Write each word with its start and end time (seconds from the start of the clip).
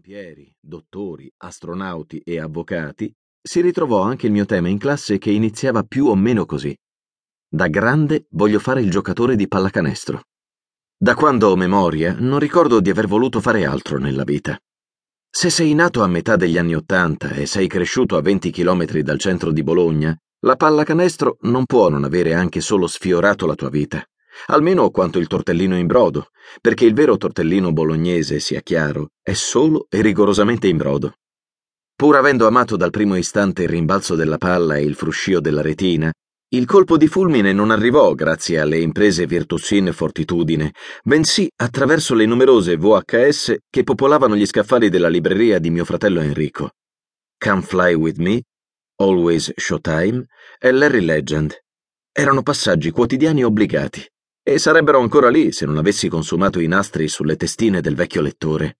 pompieri, 0.00 0.50
dottori, 0.58 1.30
astronauti 1.36 2.22
e 2.24 2.40
avvocati, 2.40 3.14
si 3.42 3.60
ritrovò 3.60 4.00
anche 4.00 4.26
il 4.26 4.32
mio 4.32 4.46
tema 4.46 4.68
in 4.68 4.78
classe 4.78 5.18
che 5.18 5.30
iniziava 5.30 5.82
più 5.82 6.06
o 6.06 6.14
meno 6.14 6.46
così. 6.46 6.74
Da 7.46 7.66
grande 7.68 8.24
voglio 8.30 8.60
fare 8.60 8.80
il 8.80 8.90
giocatore 8.90 9.36
di 9.36 9.46
pallacanestro. 9.46 10.22
Da 10.96 11.14
quando 11.14 11.48
ho 11.48 11.56
memoria 11.56 12.16
non 12.18 12.38
ricordo 12.38 12.80
di 12.80 12.88
aver 12.88 13.06
voluto 13.06 13.40
fare 13.40 13.66
altro 13.66 13.98
nella 13.98 14.24
vita. 14.24 14.58
Se 15.28 15.50
sei 15.50 15.74
nato 15.74 16.02
a 16.02 16.06
metà 16.06 16.36
degli 16.36 16.56
anni 16.56 16.74
Ottanta 16.74 17.30
e 17.30 17.44
sei 17.44 17.68
cresciuto 17.68 18.16
a 18.16 18.22
20 18.22 18.50
chilometri 18.50 19.02
dal 19.02 19.18
centro 19.18 19.52
di 19.52 19.62
Bologna, 19.62 20.16
la 20.46 20.56
pallacanestro 20.56 21.36
non 21.42 21.66
può 21.66 21.90
non 21.90 22.04
avere 22.04 22.32
anche 22.32 22.62
solo 22.62 22.86
sfiorato 22.86 23.44
la 23.44 23.54
tua 23.54 23.68
vita 23.68 24.02
almeno 24.46 24.90
quanto 24.90 25.18
il 25.18 25.26
tortellino 25.26 25.76
in 25.76 25.86
brodo, 25.86 26.30
perché 26.60 26.84
il 26.84 26.94
vero 26.94 27.16
tortellino 27.16 27.72
bolognese, 27.72 28.40
sia 28.40 28.60
chiaro, 28.60 29.10
è 29.22 29.32
solo 29.32 29.86
e 29.88 30.00
rigorosamente 30.00 30.68
in 30.68 30.76
brodo. 30.76 31.14
Pur 31.94 32.16
avendo 32.16 32.46
amato 32.46 32.76
dal 32.76 32.90
primo 32.90 33.16
istante 33.16 33.64
il 33.64 33.68
rimbalzo 33.68 34.14
della 34.14 34.38
palla 34.38 34.76
e 34.76 34.82
il 34.82 34.94
fruscio 34.94 35.40
della 35.40 35.60
retina, 35.60 36.10
il 36.52 36.66
colpo 36.66 36.96
di 36.96 37.06
fulmine 37.06 37.52
non 37.52 37.70
arrivò 37.70 38.12
grazie 38.14 38.58
alle 38.58 38.78
imprese 38.78 39.26
Virtusin 39.26 39.92
Fortitudine, 39.92 40.72
bensì 41.04 41.48
attraverso 41.56 42.14
le 42.14 42.26
numerose 42.26 42.76
VHS 42.76 43.56
che 43.70 43.84
popolavano 43.84 44.34
gli 44.34 44.46
scaffali 44.46 44.88
della 44.88 45.08
libreria 45.08 45.60
di 45.60 45.70
mio 45.70 45.84
fratello 45.84 46.20
Enrico. 46.20 46.70
Come 47.38 47.62
Fly 47.62 47.94
With 47.94 48.16
Me, 48.16 48.42
Always 48.96 49.52
Showtime 49.54 50.26
e 50.58 50.72
Larry 50.72 51.04
Legend. 51.04 51.54
Erano 52.10 52.42
passaggi 52.42 52.90
quotidiani 52.90 53.44
obbligati 53.44 54.04
e 54.50 54.58
sarebbero 54.58 54.98
ancora 54.98 55.28
lì 55.28 55.52
se 55.52 55.64
non 55.64 55.78
avessi 55.78 56.08
consumato 56.08 56.58
i 56.58 56.66
nastri 56.66 57.06
sulle 57.06 57.36
testine 57.36 57.80
del 57.80 57.94
vecchio 57.94 58.20
lettore. 58.20 58.78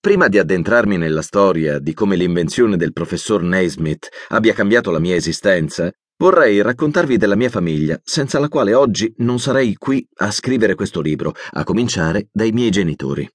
Prima 0.00 0.26
di 0.26 0.36
addentrarmi 0.36 0.96
nella 0.96 1.22
storia 1.22 1.78
di 1.78 1.94
come 1.94 2.16
l'invenzione 2.16 2.76
del 2.76 2.92
professor 2.92 3.40
Naismith 3.40 4.08
abbia 4.30 4.52
cambiato 4.52 4.90
la 4.90 4.98
mia 4.98 5.14
esistenza, 5.14 5.92
vorrei 6.16 6.60
raccontarvi 6.60 7.18
della 7.18 7.36
mia 7.36 7.50
famiglia, 7.50 8.00
senza 8.02 8.40
la 8.40 8.48
quale 8.48 8.74
oggi 8.74 9.14
non 9.18 9.38
sarei 9.38 9.76
qui 9.76 10.04
a 10.16 10.32
scrivere 10.32 10.74
questo 10.74 11.00
libro, 11.00 11.34
a 11.52 11.62
cominciare 11.62 12.26
dai 12.32 12.50
miei 12.50 12.70
genitori. 12.70 13.30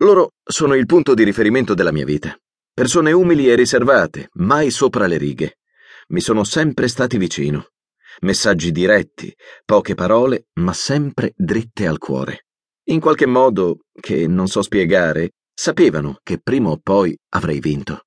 Loro 0.00 0.32
sono 0.44 0.74
il 0.74 0.84
punto 0.84 1.14
di 1.14 1.24
riferimento 1.24 1.72
della 1.72 1.92
mia 1.92 2.04
vita. 2.04 2.36
Persone 2.74 3.12
umili 3.12 3.48
e 3.48 3.54
riservate, 3.54 4.28
mai 4.34 4.70
sopra 4.70 5.06
le 5.06 5.16
righe. 5.16 5.60
Mi 6.08 6.20
sono 6.20 6.44
sempre 6.44 6.88
stati 6.88 7.16
vicino. 7.16 7.71
Messaggi 8.20 8.70
diretti, 8.70 9.34
poche 9.64 9.94
parole, 9.94 10.46
ma 10.60 10.72
sempre 10.72 11.32
dritte 11.36 11.86
al 11.86 11.98
cuore. 11.98 12.46
In 12.84 13.00
qualche 13.00 13.26
modo, 13.26 13.86
che 13.98 14.26
non 14.26 14.48
so 14.48 14.62
spiegare, 14.62 15.32
sapevano 15.52 16.18
che 16.22 16.38
prima 16.38 16.70
o 16.70 16.78
poi 16.82 17.16
avrei 17.30 17.60
vinto. 17.60 18.04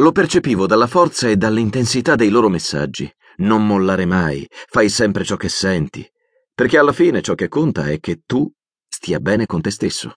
Lo 0.00 0.12
percepivo 0.12 0.66
dalla 0.66 0.86
forza 0.86 1.28
e 1.28 1.36
dall'intensità 1.36 2.14
dei 2.14 2.30
loro 2.30 2.48
messaggi. 2.48 3.10
Non 3.38 3.66
mollare 3.66 4.04
mai, 4.04 4.46
fai 4.48 4.88
sempre 4.88 5.24
ciò 5.24 5.36
che 5.36 5.48
senti, 5.48 6.06
perché 6.54 6.78
alla 6.78 6.92
fine 6.92 7.22
ciò 7.22 7.34
che 7.34 7.48
conta 7.48 7.88
è 7.88 7.98
che 8.00 8.22
tu 8.26 8.50
stia 8.86 9.18
bene 9.18 9.46
con 9.46 9.60
te 9.60 9.70
stesso. 9.70 10.14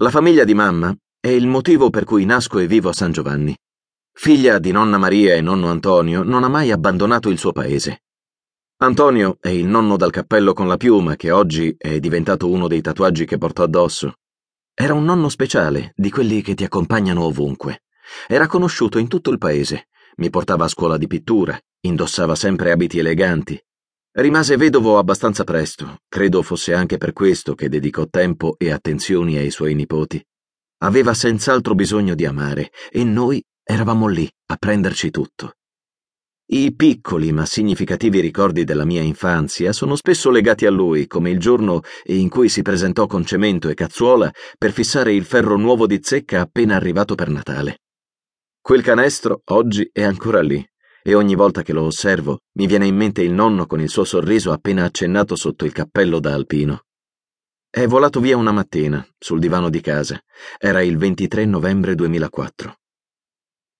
La 0.00 0.10
famiglia 0.10 0.44
di 0.44 0.54
mamma 0.54 0.94
è 1.20 1.28
il 1.28 1.46
motivo 1.46 1.90
per 1.90 2.04
cui 2.04 2.24
nasco 2.24 2.58
e 2.58 2.66
vivo 2.66 2.88
a 2.88 2.92
San 2.92 3.12
Giovanni. 3.12 3.54
Figlia 4.16 4.60
di 4.60 4.70
nonna 4.70 4.96
Maria 4.96 5.34
e 5.34 5.40
nonno 5.40 5.68
Antonio, 5.68 6.22
non 6.22 6.44
ha 6.44 6.48
mai 6.48 6.70
abbandonato 6.70 7.28
il 7.30 7.36
suo 7.36 7.50
paese. 7.50 8.04
Antonio 8.78 9.38
è 9.40 9.48
il 9.48 9.66
nonno 9.66 9.96
dal 9.96 10.12
cappello 10.12 10.52
con 10.52 10.68
la 10.68 10.76
piuma 10.76 11.16
che 11.16 11.32
oggi 11.32 11.74
è 11.76 11.98
diventato 11.98 12.48
uno 12.48 12.68
dei 12.68 12.80
tatuaggi 12.80 13.24
che 13.24 13.38
portò 13.38 13.64
addosso. 13.64 14.14
Era 14.72 14.94
un 14.94 15.04
nonno 15.04 15.28
speciale, 15.28 15.92
di 15.96 16.10
quelli 16.10 16.42
che 16.42 16.54
ti 16.54 16.62
accompagnano 16.62 17.24
ovunque. 17.24 17.82
Era 18.28 18.46
conosciuto 18.46 18.98
in 18.98 19.08
tutto 19.08 19.30
il 19.30 19.38
paese. 19.38 19.88
Mi 20.16 20.30
portava 20.30 20.64
a 20.64 20.68
scuola 20.68 20.96
di 20.96 21.08
pittura, 21.08 21.58
indossava 21.80 22.36
sempre 22.36 22.70
abiti 22.70 23.00
eleganti. 23.00 23.60
Rimase 24.12 24.56
vedovo 24.56 24.96
abbastanza 24.96 25.42
presto, 25.42 25.98
credo 26.08 26.42
fosse 26.42 26.72
anche 26.72 26.98
per 26.98 27.12
questo 27.12 27.56
che 27.56 27.68
dedicò 27.68 28.06
tempo 28.06 28.54
e 28.58 28.70
attenzioni 28.70 29.36
ai 29.36 29.50
suoi 29.50 29.74
nipoti. 29.74 30.24
Aveva 30.78 31.14
senz'altro 31.14 31.74
bisogno 31.74 32.14
di 32.14 32.24
amare, 32.24 32.70
e 32.90 33.02
noi 33.02 33.44
Eravamo 33.66 34.08
lì 34.08 34.30
a 34.48 34.56
prenderci 34.56 35.10
tutto. 35.10 35.54
I 36.48 36.74
piccoli 36.74 37.32
ma 37.32 37.46
significativi 37.46 38.20
ricordi 38.20 38.64
della 38.64 38.84
mia 38.84 39.00
infanzia 39.00 39.72
sono 39.72 39.96
spesso 39.96 40.30
legati 40.30 40.66
a 40.66 40.70
lui, 40.70 41.06
come 41.06 41.30
il 41.30 41.38
giorno 41.38 41.80
in 42.08 42.28
cui 42.28 42.50
si 42.50 42.60
presentò 42.60 43.06
con 43.06 43.24
cemento 43.24 43.70
e 43.70 43.74
cazzuola 43.74 44.30
per 44.58 44.72
fissare 44.72 45.14
il 45.14 45.24
ferro 45.24 45.56
nuovo 45.56 45.86
di 45.86 46.00
zecca 46.02 46.42
appena 46.42 46.76
arrivato 46.76 47.14
per 47.14 47.30
Natale. 47.30 47.78
Quel 48.60 48.82
canestro 48.82 49.40
oggi 49.46 49.88
è 49.90 50.02
ancora 50.02 50.42
lì, 50.42 50.62
e 51.02 51.14
ogni 51.14 51.34
volta 51.34 51.62
che 51.62 51.72
lo 51.72 51.84
osservo 51.84 52.40
mi 52.58 52.66
viene 52.66 52.86
in 52.86 52.96
mente 52.96 53.22
il 53.22 53.32
nonno 53.32 53.64
con 53.64 53.80
il 53.80 53.88
suo 53.88 54.04
sorriso 54.04 54.52
appena 54.52 54.84
accennato 54.84 55.36
sotto 55.36 55.64
il 55.64 55.72
cappello 55.72 56.20
da 56.20 56.34
alpino. 56.34 56.82
È 57.70 57.86
volato 57.86 58.20
via 58.20 58.36
una 58.36 58.52
mattina, 58.52 59.04
sul 59.18 59.40
divano 59.40 59.70
di 59.70 59.80
casa. 59.80 60.20
Era 60.58 60.82
il 60.82 60.98
23 60.98 61.46
novembre 61.46 61.94
2004. 61.94 62.76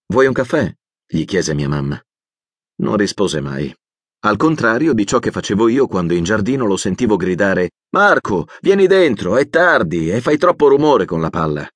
Vuoi 0.06 0.26
un 0.26 0.32
caffè? 0.32 0.72
gli 1.06 1.25
chiese 1.25 1.54
mia 1.54 1.69
mamma. 1.69 2.00
Non 2.82 2.97
rispose 2.97 3.41
mai. 3.41 3.75
Al 4.25 4.37
contrario 4.37 4.92
di 4.92 5.06
ciò 5.06 5.19
che 5.19 5.31
facevo 5.31 5.69
io 5.69 5.87
quando 5.87 6.15
in 6.15 6.25
giardino 6.25 6.66
lo 6.66 6.76
sentivo 6.76 7.16
gridare 7.16 7.70
Marco, 7.91 8.47
vieni 8.60 8.87
dentro, 8.87 9.37
è 9.37 9.48
tardi 9.48 10.10
e 10.10 10.20
fai 10.20 10.37
troppo 10.37 10.69
rumore 10.69 11.04
con 11.04 11.20
la 11.20 11.31
palla. 11.31 11.69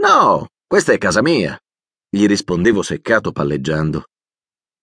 No, 0.00 0.48
questa 0.66 0.92
è 0.92 0.98
casa 0.98 1.22
mia, 1.22 1.58
gli 2.08 2.26
rispondevo 2.26 2.82
seccato 2.82 3.32
palleggiando. 3.32 4.04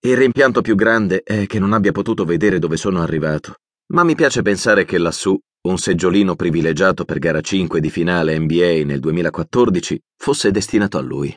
Il 0.06 0.18
rimpianto 0.18 0.62
più 0.62 0.76
grande 0.76 1.24
è 1.24 1.48
che 1.48 1.60
non 1.60 1.74
abbia 1.74 1.92
potuto 1.92 2.26
vedere 2.26 2.60
dove 2.60 2.78
sono 2.78 3.02
arrivato, 3.02 3.56
ma 3.94 4.04
mi 4.04 4.16
piace 4.16 4.42
pensare 4.42 4.86
che 4.86 4.98
lassù 4.98 5.38
un 5.66 5.78
seggiolino 5.78 6.36
privilegiato 6.36 7.06
per 7.06 7.20
gara 7.20 7.42
5 7.42 7.80
di 7.80 7.90
finale 7.90 8.38
NBA 8.38 8.84
nel 8.86 9.00
2014 9.00 10.00
fosse 10.18 10.52
destinato 10.52 10.98
a 10.98 11.02
lui. 11.02 11.36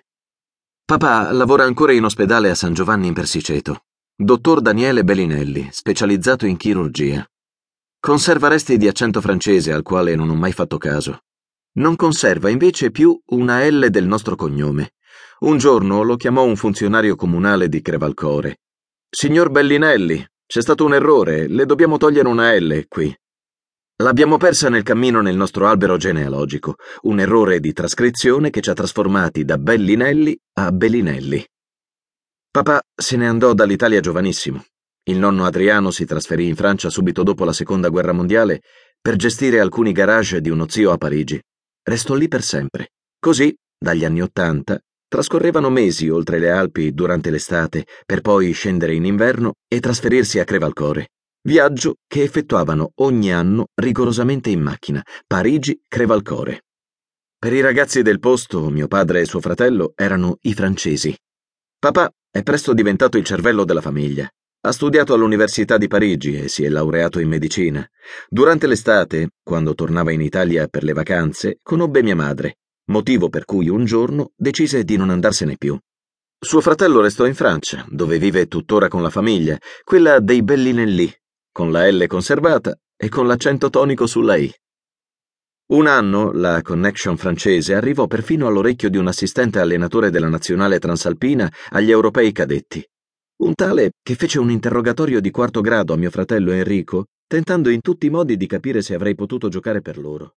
Papà 0.86 1.32
lavora 1.32 1.64
ancora 1.64 1.92
in 1.92 2.04
ospedale 2.04 2.48
a 2.48 2.54
San 2.54 2.72
Giovanni 2.72 3.08
in 3.08 3.12
Persiceto. 3.12 3.86
Dottor 4.14 4.60
Daniele 4.60 5.02
Bellinelli, 5.02 5.68
specializzato 5.72 6.46
in 6.46 6.56
chirurgia. 6.56 7.28
Conserva 7.98 8.46
resti 8.46 8.76
di 8.76 8.86
accento 8.86 9.20
francese 9.20 9.72
al 9.72 9.82
quale 9.82 10.14
non 10.14 10.30
ho 10.30 10.36
mai 10.36 10.52
fatto 10.52 10.78
caso. 10.78 11.22
Non 11.78 11.96
conserva 11.96 12.50
invece 12.50 12.92
più 12.92 13.20
una 13.30 13.68
L 13.68 13.88
del 13.90 14.06
nostro 14.06 14.36
cognome. 14.36 14.92
Un 15.40 15.58
giorno 15.58 16.04
lo 16.04 16.14
chiamò 16.14 16.44
un 16.44 16.54
funzionario 16.54 17.16
comunale 17.16 17.68
di 17.68 17.82
Crevalcore. 17.82 18.60
Signor 19.10 19.50
Bellinelli, 19.50 20.24
c'è 20.46 20.62
stato 20.62 20.84
un 20.84 20.94
errore, 20.94 21.48
le 21.48 21.66
dobbiamo 21.66 21.96
togliere 21.96 22.28
una 22.28 22.56
L 22.56 22.86
qui. 22.86 23.12
L'abbiamo 24.02 24.36
persa 24.36 24.68
nel 24.68 24.82
cammino 24.82 25.22
nel 25.22 25.36
nostro 25.36 25.66
albero 25.66 25.96
genealogico, 25.96 26.74
un 27.04 27.18
errore 27.18 27.60
di 27.60 27.72
trascrizione 27.72 28.50
che 28.50 28.60
ci 28.60 28.68
ha 28.68 28.74
trasformati 28.74 29.42
da 29.42 29.56
Bellinelli 29.56 30.38
a 30.58 30.70
Bellinelli. 30.70 31.42
Papà 32.50 32.82
se 32.94 33.16
ne 33.16 33.26
andò 33.26 33.54
dall'Italia 33.54 34.00
giovanissimo. 34.00 34.62
Il 35.04 35.16
nonno 35.16 35.46
Adriano 35.46 35.90
si 35.90 36.04
trasferì 36.04 36.46
in 36.46 36.56
Francia 36.56 36.90
subito 36.90 37.22
dopo 37.22 37.46
la 37.46 37.54
seconda 37.54 37.88
guerra 37.88 38.12
mondiale 38.12 38.60
per 39.00 39.16
gestire 39.16 39.60
alcuni 39.60 39.92
garage 39.92 40.42
di 40.42 40.50
uno 40.50 40.68
zio 40.68 40.90
a 40.90 40.98
Parigi. 40.98 41.42
Restò 41.82 42.12
lì 42.12 42.28
per 42.28 42.42
sempre. 42.42 42.90
Così, 43.18 43.56
dagli 43.78 44.04
anni 44.04 44.20
Ottanta, 44.20 44.78
trascorrevano 45.08 45.70
mesi 45.70 46.10
oltre 46.10 46.38
le 46.38 46.50
Alpi 46.50 46.92
durante 46.92 47.30
l'estate 47.30 47.86
per 48.04 48.20
poi 48.20 48.52
scendere 48.52 48.94
in 48.94 49.06
inverno 49.06 49.54
e 49.66 49.80
trasferirsi 49.80 50.38
a 50.38 50.44
Crevalcore 50.44 51.12
viaggio 51.46 51.98
che 52.08 52.22
effettuavano 52.22 52.90
ogni 52.96 53.32
anno 53.32 53.68
rigorosamente 53.74 54.50
in 54.50 54.60
macchina, 54.60 55.02
Parigi-Crevalcore. 55.26 56.62
Per 57.38 57.52
i 57.52 57.60
ragazzi 57.60 58.02
del 58.02 58.18
posto, 58.18 58.68
mio 58.68 58.88
padre 58.88 59.20
e 59.20 59.26
suo 59.26 59.40
fratello 59.40 59.92
erano 59.94 60.38
i 60.42 60.54
francesi. 60.54 61.16
Papà 61.78 62.10
è 62.30 62.42
presto 62.42 62.74
diventato 62.74 63.16
il 63.16 63.24
cervello 63.24 63.64
della 63.64 63.80
famiglia. 63.80 64.28
Ha 64.62 64.72
studiato 64.72 65.14
all'Università 65.14 65.78
di 65.78 65.86
Parigi 65.86 66.36
e 66.36 66.48
si 66.48 66.64
è 66.64 66.68
laureato 66.68 67.20
in 67.20 67.28
medicina. 67.28 67.88
Durante 68.28 68.66
l'estate, 68.66 69.30
quando 69.44 69.74
tornava 69.74 70.10
in 70.10 70.22
Italia 70.22 70.66
per 70.66 70.82
le 70.82 70.94
vacanze, 70.94 71.60
conobbe 71.62 72.02
mia 72.02 72.16
madre, 72.16 72.56
motivo 72.86 73.28
per 73.28 73.44
cui 73.44 73.68
un 73.68 73.84
giorno 73.84 74.32
decise 74.34 74.82
di 74.82 74.96
non 74.96 75.10
andarsene 75.10 75.56
più. 75.56 75.78
Suo 76.38 76.60
fratello 76.60 77.00
restò 77.00 77.24
in 77.24 77.34
Francia, 77.34 77.86
dove 77.88 78.18
vive 78.18 78.48
tuttora 78.48 78.88
con 78.88 79.02
la 79.02 79.10
famiglia, 79.10 79.56
quella 79.84 80.18
dei 80.18 80.42
Bellinelli, 80.42 81.14
con 81.56 81.72
la 81.72 81.90
L 81.90 82.06
conservata 82.06 82.78
e 82.94 83.08
con 83.08 83.26
l'accento 83.26 83.70
tonico 83.70 84.06
sulla 84.06 84.36
I. 84.36 84.52
Un 85.68 85.86
anno 85.86 86.30
la 86.30 86.60
connection 86.60 87.16
francese 87.16 87.72
arrivò 87.74 88.06
perfino 88.06 88.46
all'orecchio 88.46 88.90
di 88.90 88.98
un 88.98 89.06
assistente 89.06 89.58
allenatore 89.58 90.10
della 90.10 90.28
nazionale 90.28 90.78
transalpina 90.78 91.50
agli 91.70 91.90
europei 91.90 92.30
cadetti. 92.30 92.86
Un 93.36 93.54
tale 93.54 93.92
che 94.02 94.16
fece 94.16 94.38
un 94.38 94.50
interrogatorio 94.50 95.18
di 95.18 95.30
quarto 95.30 95.62
grado 95.62 95.94
a 95.94 95.96
mio 95.96 96.10
fratello 96.10 96.52
Enrico, 96.52 97.06
tentando 97.26 97.70
in 97.70 97.80
tutti 97.80 98.04
i 98.04 98.10
modi 98.10 98.36
di 98.36 98.46
capire 98.46 98.82
se 98.82 98.92
avrei 98.92 99.14
potuto 99.14 99.48
giocare 99.48 99.80
per 99.80 99.96
loro. 99.96 100.34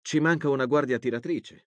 Ci 0.00 0.20
manca 0.20 0.48
una 0.48 0.66
guardia 0.66 1.00
tiratrice, 1.00 1.70